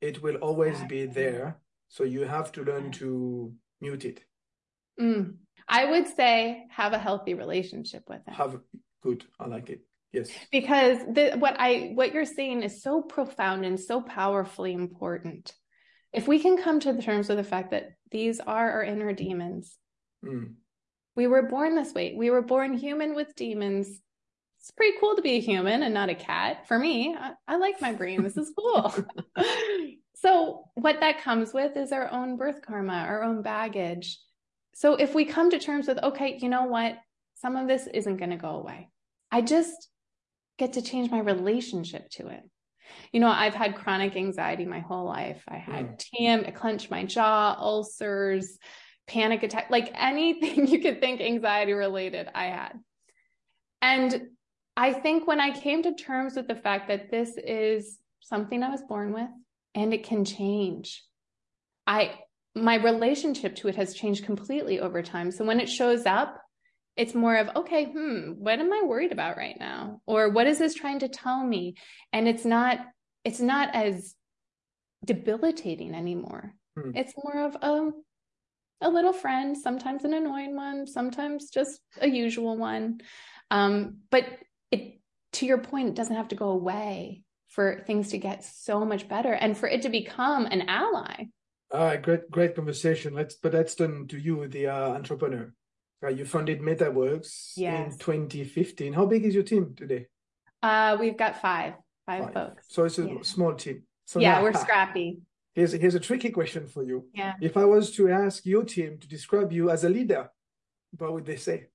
[0.00, 1.58] It will always be there.
[1.88, 4.20] So you have to learn to mute it.
[5.00, 5.36] Mm.
[5.70, 8.34] I would say have a healthy relationship with it.
[8.34, 8.58] Have
[9.02, 9.24] good.
[9.38, 9.82] I like it.
[10.12, 10.28] Yes.
[10.50, 15.54] Because the, what I what you're saying is so profound and so powerfully important.
[16.12, 19.12] If we can come to the terms with the fact that these are our inner
[19.12, 19.78] demons.
[20.24, 20.54] Mm.
[21.14, 22.14] We were born this way.
[22.16, 24.00] We were born human with demons.
[24.58, 26.66] It's pretty cool to be a human and not a cat.
[26.66, 28.24] For me, I, I like my brain.
[28.24, 28.92] This is cool.
[30.16, 34.18] so, what that comes with is our own birth karma, our own baggage
[34.74, 36.96] so if we come to terms with, okay, you know what?
[37.36, 38.90] Some of this isn't going to go away.
[39.30, 39.88] I just
[40.58, 42.42] get to change my relationship to it.
[43.12, 45.42] You know, I've had chronic anxiety my whole life.
[45.48, 46.04] I had mm.
[46.20, 48.58] TM, I clenched my jaw, ulcers,
[49.06, 52.78] panic attack, like anything you could think anxiety related, I had.
[53.82, 54.28] And
[54.76, 58.70] I think when I came to terms with the fact that this is something I
[58.70, 59.28] was born with
[59.74, 61.04] and it can change,
[61.86, 62.14] I
[62.54, 65.30] my relationship to it has changed completely over time.
[65.30, 66.40] So when it shows up,
[66.96, 70.00] it's more of, okay, hmm, what am I worried about right now?
[70.06, 71.76] Or what is this trying to tell me?
[72.12, 72.80] And it's not,
[73.24, 74.14] it's not as
[75.04, 76.54] debilitating anymore.
[76.76, 76.90] Hmm.
[76.94, 77.90] It's more of a,
[78.82, 83.00] a little friend, sometimes an annoying one, sometimes just a usual one.
[83.50, 84.24] Um, but
[84.70, 85.00] it,
[85.34, 89.08] to your point, it doesn't have to go away for things to get so much
[89.08, 91.24] better and for it to become an ally
[91.72, 93.14] all right, great, great conversation.
[93.14, 95.52] Let's, but let's turn to you, the uh, entrepreneur.
[96.02, 97.92] Uh, you founded MettaWorks yes.
[97.92, 98.92] in 2015.
[98.92, 100.06] How big is your team today?
[100.62, 101.74] Uh, we've got five,
[102.06, 102.34] five, five.
[102.34, 102.64] folks.
[102.68, 103.22] So it's a yeah.
[103.22, 103.82] small team.
[104.06, 105.20] So yeah, now, we're scrappy.
[105.54, 107.06] Here's here's a tricky question for you.
[107.12, 107.34] Yeah.
[107.40, 110.30] If I was to ask your team to describe you as a leader,
[110.96, 111.66] what would they say?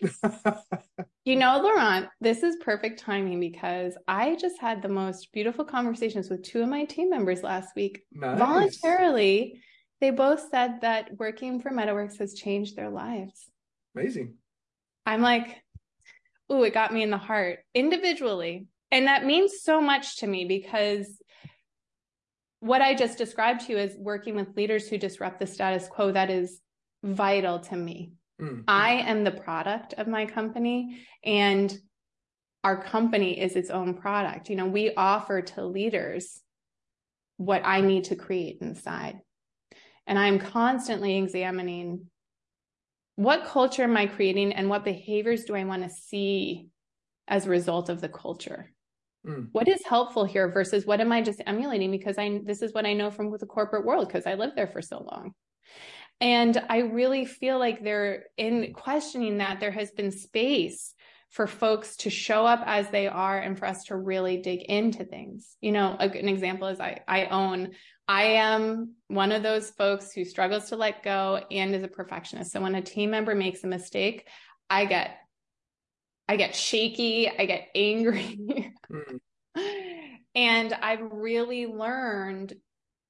[1.24, 6.30] you know, Laurent, this is perfect timing because I just had the most beautiful conversations
[6.30, 8.04] with two of my team members last week.
[8.12, 8.38] Nice.
[8.38, 9.60] Voluntarily,
[10.00, 13.50] they both said that working for MettaWorks has changed their lives.
[13.96, 14.34] Amazing.
[15.06, 15.62] I'm like,
[16.52, 18.66] ooh, it got me in the heart individually.
[18.90, 21.06] And that means so much to me because
[22.60, 26.12] what I just described to you is working with leaders who disrupt the status quo,
[26.12, 26.60] that is
[27.02, 28.12] vital to me.
[28.40, 28.62] Mm-hmm.
[28.68, 31.76] I am the product of my company and
[32.64, 34.50] our company is its own product.
[34.50, 36.40] You know, we offer to leaders
[37.36, 39.20] what I need to create inside.
[40.06, 42.06] and I'm constantly examining
[43.16, 46.68] what culture am I creating and what behaviors do I want to see
[47.26, 48.72] as a result of the culture?
[49.26, 49.48] Mm.
[49.52, 52.86] What is helpful here versus what am I just emulating because I this is what
[52.86, 55.32] I know from the corporate world because I lived there for so long.
[56.20, 60.94] And I really feel like they're in questioning that there has been space
[61.30, 65.04] for folks to show up as they are and for us to really dig into
[65.04, 65.56] things.
[65.60, 67.72] You know, a, an example is I, I own,
[68.08, 72.52] I am one of those folks who struggles to let go and is a perfectionist.
[72.52, 74.26] So when a team member makes a mistake,
[74.70, 75.18] I get,
[76.26, 78.72] I get shaky, I get angry.
[78.90, 79.20] Mm.
[80.34, 82.54] and I've really learned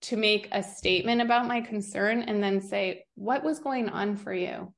[0.00, 4.32] to make a statement about my concern and then say, what was going on for
[4.32, 4.72] you?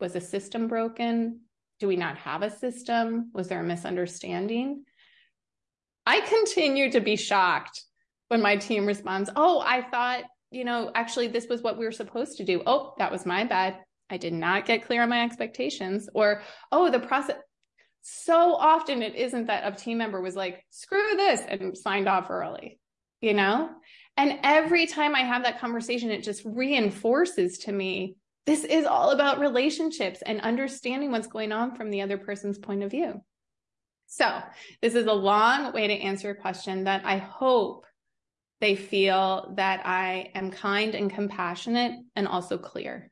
[0.00, 1.40] Was a system broken?
[1.78, 3.30] Do we not have a system?
[3.32, 4.84] Was there a misunderstanding?
[6.04, 7.82] I continue to be shocked
[8.28, 11.92] when my team responds, Oh, I thought, you know, actually, this was what we were
[11.92, 12.62] supposed to do.
[12.66, 13.78] Oh, that was my bad.
[14.10, 16.08] I did not get clear on my expectations.
[16.12, 17.36] Or, Oh, the process.
[18.02, 22.30] So often it isn't that a team member was like, screw this and signed off
[22.30, 22.80] early
[23.22, 23.70] you know?
[24.18, 29.10] And every time I have that conversation, it just reinforces to me this is all
[29.10, 33.22] about relationships and understanding what's going on from the other person's point of view.
[34.08, 34.40] So,
[34.82, 37.86] this is a long way to answer a question that I hope
[38.60, 43.10] they feel that I am kind and compassionate and also clear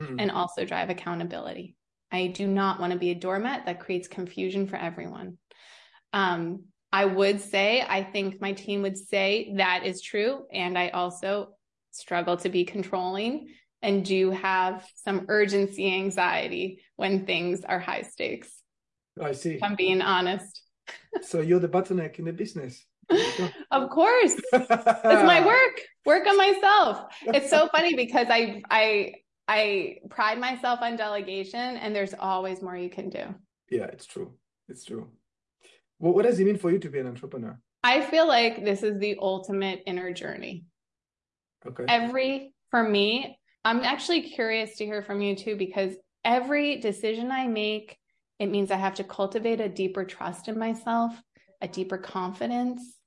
[0.00, 0.20] mm-hmm.
[0.20, 1.74] and also drive accountability.
[2.12, 5.38] I do not want to be a doormat that creates confusion for everyone.
[6.12, 10.44] Um, I would say, I think my team would say that is true.
[10.52, 11.50] And I also
[11.90, 13.48] struggle to be controlling
[13.82, 18.50] and do have some urgency anxiety when things are high stakes.
[19.20, 19.54] Oh, I see.
[19.54, 20.62] If I'm being honest.
[21.22, 22.84] so you're the bottleneck in the business.
[23.70, 24.34] of course.
[24.52, 25.80] it's my work.
[26.04, 27.04] Work on myself.
[27.22, 29.14] It's so funny because I I
[29.46, 33.34] I pride myself on delegation and there's always more you can do.
[33.70, 34.34] Yeah, it's true.
[34.68, 35.08] It's true.
[35.98, 37.58] Well, what does it mean for you to be an entrepreneur?
[37.82, 40.64] I feel like this is the ultimate inner journey.
[41.66, 41.84] Okay.
[41.88, 47.46] Every, for me, I'm actually curious to hear from you too, because every decision I
[47.46, 47.96] make,
[48.38, 51.12] it means I have to cultivate a deeper trust in myself,
[51.60, 52.97] a deeper confidence,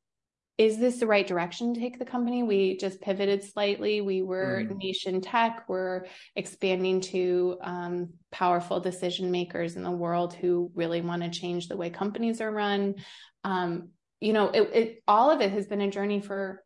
[0.57, 2.43] is this the right direction to take the company?
[2.43, 4.01] We just pivoted slightly.
[4.01, 4.77] We were mm.
[4.77, 5.65] niche in tech.
[5.67, 11.67] We're expanding to um, powerful decision makers in the world who really want to change
[11.67, 12.95] the way companies are run.
[13.43, 16.63] Um, you know, it, it all of it has been a journey for,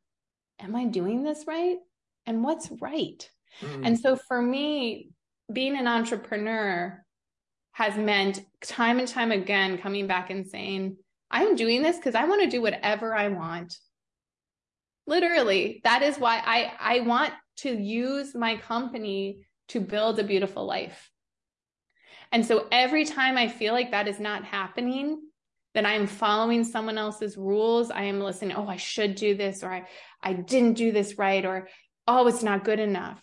[0.60, 1.78] am I doing this right?
[2.26, 3.30] And what's right?
[3.62, 3.88] Mm.
[3.88, 5.12] And so for me,
[5.52, 7.02] being an entrepreneur
[7.74, 10.98] has meant time and time again coming back and saying,
[11.31, 13.77] I'm doing this because I want to do whatever I want.
[15.07, 20.65] Literally, that is why I I want to use my company to build a beautiful
[20.65, 21.11] life.
[22.31, 25.21] And so every time I feel like that is not happening,
[25.73, 29.71] that I'm following someone else's rules, I am listening, oh, I should do this, or
[29.71, 29.88] I,
[30.21, 31.67] I didn't do this right, or
[32.07, 33.21] oh, it's not good enough.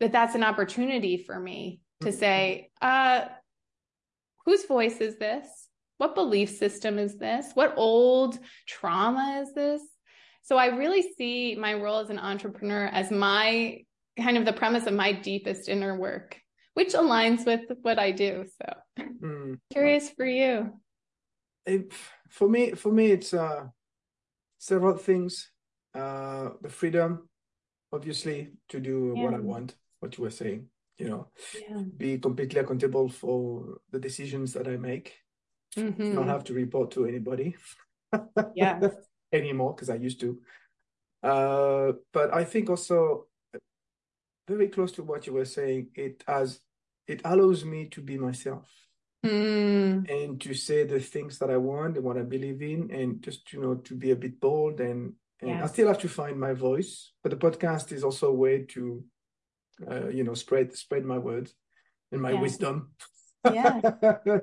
[0.00, 2.18] That that's an opportunity for me to mm-hmm.
[2.18, 3.26] say, uh,
[4.44, 5.65] whose voice is this?
[5.98, 7.52] What belief system is this?
[7.54, 9.82] What old trauma is this?
[10.42, 13.80] So I really see my role as an entrepreneur as my
[14.16, 16.38] kind of the premise of my deepest inner work,
[16.74, 18.44] which aligns with what I do.
[18.62, 19.58] So mm.
[19.72, 20.72] curious for you.
[21.64, 21.92] It,
[22.30, 23.64] for me, for me, it's uh,
[24.58, 25.50] several things.
[25.94, 27.28] Uh, the freedom,
[27.92, 29.24] obviously, to do yeah.
[29.24, 31.28] what I want, what you were saying, you know,
[31.68, 31.82] yeah.
[31.96, 35.14] be completely accountable for the decisions that I make
[35.76, 36.14] mm-hmm.
[36.14, 37.56] not have to report to anybody.
[38.54, 38.80] yeah.
[39.32, 40.38] anymore because I used to.
[41.22, 43.26] Uh, but I think also
[44.46, 46.60] very close to what you were saying, it has
[47.06, 48.68] it allows me to be myself.
[49.24, 50.08] Mm.
[50.08, 53.52] And to say the things that I want and what I believe in, and just
[53.52, 55.64] you know to be a bit bold and and yes.
[55.64, 57.12] I still have to find my voice.
[57.22, 59.04] But the podcast is also a way to,
[59.90, 61.54] uh, you know, spread spread my words
[62.12, 62.92] and my wisdom.
[63.44, 63.80] Yeah.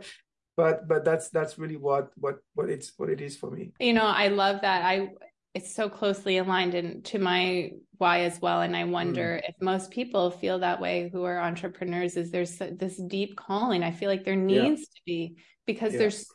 [0.56, 3.94] but but that's that's really what what what it's what it is for me you
[3.94, 5.10] know i love that i
[5.54, 9.50] it's so closely aligned in, to my why as well and i wonder mm.
[9.50, 13.92] if most people feel that way who are entrepreneurs is there's this deep calling i
[13.92, 14.86] feel like there needs yeah.
[14.86, 15.36] to be
[15.66, 16.00] because yeah.
[16.00, 16.28] there's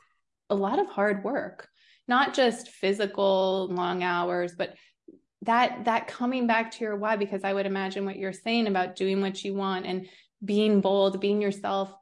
[0.51, 1.69] a lot of hard work
[2.07, 4.75] not just physical long hours but
[5.43, 8.97] that that coming back to your why because i would imagine what you're saying about
[8.97, 10.09] doing what you want and
[10.45, 11.93] being bold being yourself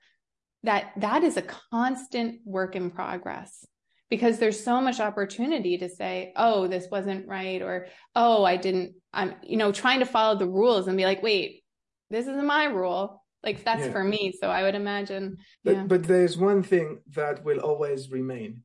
[0.63, 3.67] that that is a constant work in progress
[4.11, 8.95] because there's so much opportunity to say, oh, this wasn't right, or oh, I didn't,
[9.13, 11.65] I'm, you know, trying to follow the rules and be like, wait,
[12.11, 13.23] this isn't my rule.
[13.43, 13.93] Like that's yeah.
[13.93, 14.33] for me.
[14.39, 15.37] So I would imagine.
[15.65, 15.85] But yeah.
[15.85, 18.63] but there's one thing that will always remain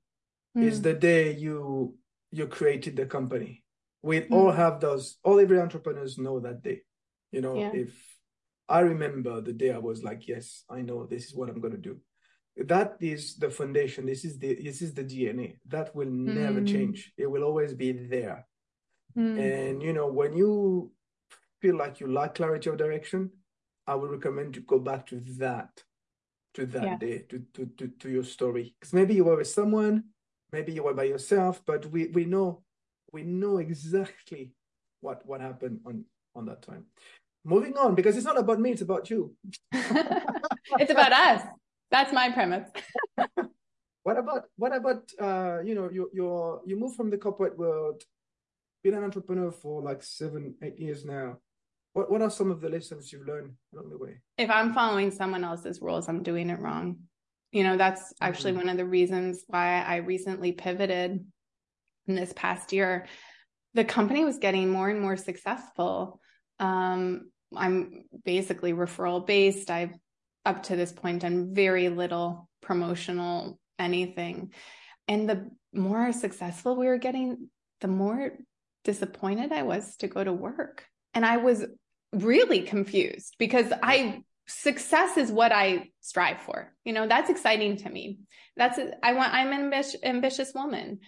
[0.57, 0.63] mm.
[0.63, 1.95] is the day you
[2.31, 3.63] you created the company.
[4.01, 4.31] We mm.
[4.31, 5.17] all have those.
[5.23, 6.81] All every entrepreneurs know that day.
[7.31, 7.71] You know, yeah.
[7.73, 7.93] if
[8.71, 11.73] I remember the day I was like, yes, I know this is what I'm going
[11.73, 11.97] to do.
[12.55, 14.05] That is the foundation.
[14.05, 15.57] This is the this is the DNA.
[15.67, 16.67] That will never mm.
[16.67, 17.11] change.
[17.17, 18.47] It will always be there.
[19.17, 19.39] Mm.
[19.39, 20.91] And you know, when you
[21.61, 23.31] feel like you lack clarity of direction,
[23.87, 25.83] I would recommend you go back to that,
[26.53, 26.97] to that yeah.
[26.97, 28.75] day, to, to, to, to your story.
[28.79, 30.05] Because maybe you were with someone,
[30.51, 32.63] maybe you were by yourself, but we, we know
[33.11, 34.53] we know exactly
[35.01, 36.05] what what happened on
[36.35, 36.85] on that time.
[37.43, 39.35] Moving on, because it's not about me, it's about you.
[39.71, 41.41] it's about us.
[41.89, 42.69] That's my premise.
[44.03, 48.03] what about what about uh you know you you're you move from the corporate world,
[48.83, 51.37] been an entrepreneur for like seven, eight years now.
[51.93, 54.21] What what are some of the lessons you've learned along the way?
[54.37, 56.97] If I'm following someone else's rules, I'm doing it wrong.
[57.51, 58.61] You know, that's actually mm-hmm.
[58.61, 61.25] one of the reasons why I recently pivoted
[62.07, 63.07] in this past year.
[63.73, 66.21] The company was getting more and more successful.
[66.59, 69.69] Um, I'm basically referral based.
[69.69, 69.93] I've
[70.45, 74.53] up to this point done very little promotional anything.
[75.07, 77.49] And the more successful we were getting,
[77.81, 78.31] the more
[78.83, 80.85] disappointed I was to go to work.
[81.13, 81.65] And I was
[82.13, 86.73] really confused because I success is what I strive for.
[86.83, 88.19] You know, that's exciting to me.
[88.57, 90.99] That's I want I'm an ambitious, ambitious woman.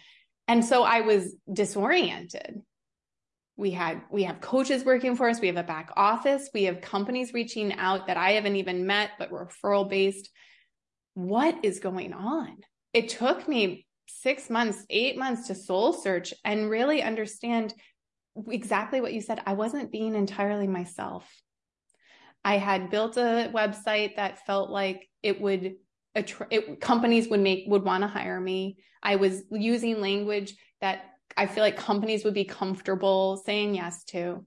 [0.47, 2.61] And so I was disoriented.
[3.55, 6.81] We had we have coaches working for us, we have a back office, we have
[6.81, 10.29] companies reaching out that I haven't even met but referral based.
[11.13, 12.57] What is going on?
[12.93, 17.73] It took me 6 months, 8 months to soul search and really understand
[18.49, 19.41] exactly what you said.
[19.45, 21.29] I wasn't being entirely myself.
[22.43, 25.75] I had built a website that felt like it would
[26.15, 28.77] it, companies would make would want to hire me.
[29.01, 34.45] I was using language that I feel like companies would be comfortable saying yes to.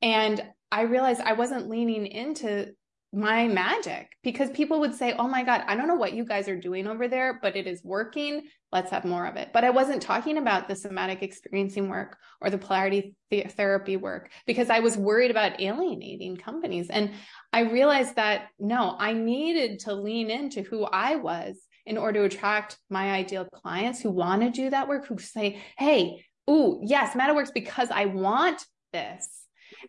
[0.00, 2.72] And I realized I wasn't leaning into
[3.12, 6.48] my magic because people would say, Oh my God, I don't know what you guys
[6.48, 8.44] are doing over there, but it is working.
[8.72, 9.50] Let's have more of it.
[9.52, 14.30] But I wasn't talking about the somatic experiencing work or the polarity th- therapy work
[14.46, 16.88] because I was worried about alienating companies.
[16.88, 17.10] And
[17.52, 22.34] I realized that no, I needed to lean into who I was in order to
[22.34, 27.14] attract my ideal clients who want to do that work, who say, Hey, ooh, yes,
[27.14, 29.42] MettaWorks because I want this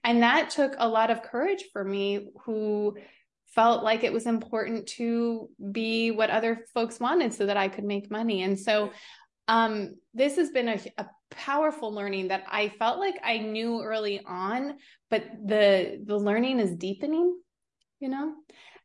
[0.03, 2.95] and that took a lot of courage for me who
[3.47, 7.83] felt like it was important to be what other folks wanted so that I could
[7.83, 8.41] make money.
[8.41, 8.91] And so
[9.47, 14.21] um, this has been a, a powerful learning that I felt like I knew early
[14.25, 14.77] on,
[15.09, 17.37] but the the learning is deepening,
[17.99, 18.33] you know?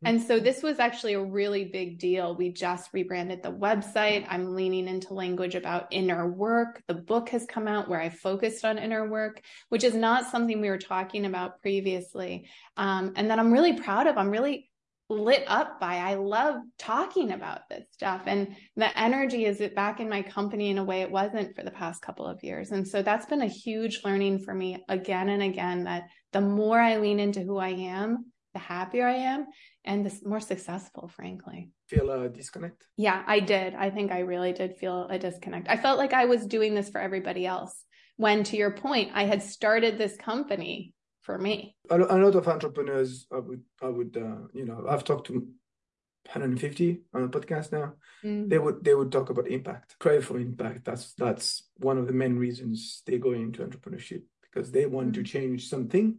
[0.04, 2.36] And so this was actually a really big deal.
[2.36, 4.24] We just rebranded the website.
[4.28, 6.82] I'm leaning into language about inner work.
[6.86, 10.60] The book has come out where I focused on inner work, which is not something
[10.60, 12.48] we were talking about previously.
[12.76, 14.16] Um, and that I'm really proud of.
[14.16, 14.70] I'm really
[15.10, 15.96] lit up by.
[15.96, 18.22] I love talking about this stuff.
[18.26, 21.70] And the energy is back in my company in a way it wasn't for the
[21.72, 22.70] past couple of years.
[22.70, 26.78] And so that's been a huge learning for me again and again that the more
[26.78, 29.46] I lean into who I am, the happier I am
[29.88, 31.70] and the more successful, frankly.
[31.88, 32.84] Feel a disconnect?
[32.98, 33.74] Yeah, I did.
[33.74, 35.66] I think I really did feel a disconnect.
[35.68, 37.74] I felt like I was doing this for everybody else.
[38.16, 41.74] When, to your point, I had started this company for me.
[41.88, 47.00] A, lot of entrepreneurs, I would, I would, uh, you know, I've talked to 150
[47.14, 47.94] on the podcast now.
[48.22, 48.50] Mm.
[48.50, 50.84] They would, they would talk about impact, crave for impact.
[50.84, 55.14] That's that's one of the main reasons they go into entrepreneurship because they want mm.
[55.14, 56.18] to change something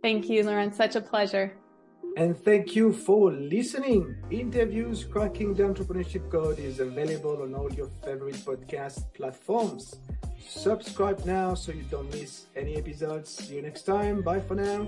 [0.00, 0.74] Thank you, Laurent.
[0.74, 1.58] Such a pleasure.
[2.16, 4.16] And thank you for listening.
[4.30, 9.94] Interviews Cracking the Entrepreneurship Code is available on all your favorite podcast platforms.
[10.48, 13.30] Subscribe now so you don't miss any episodes.
[13.30, 14.22] See you next time.
[14.22, 14.86] Bye for now.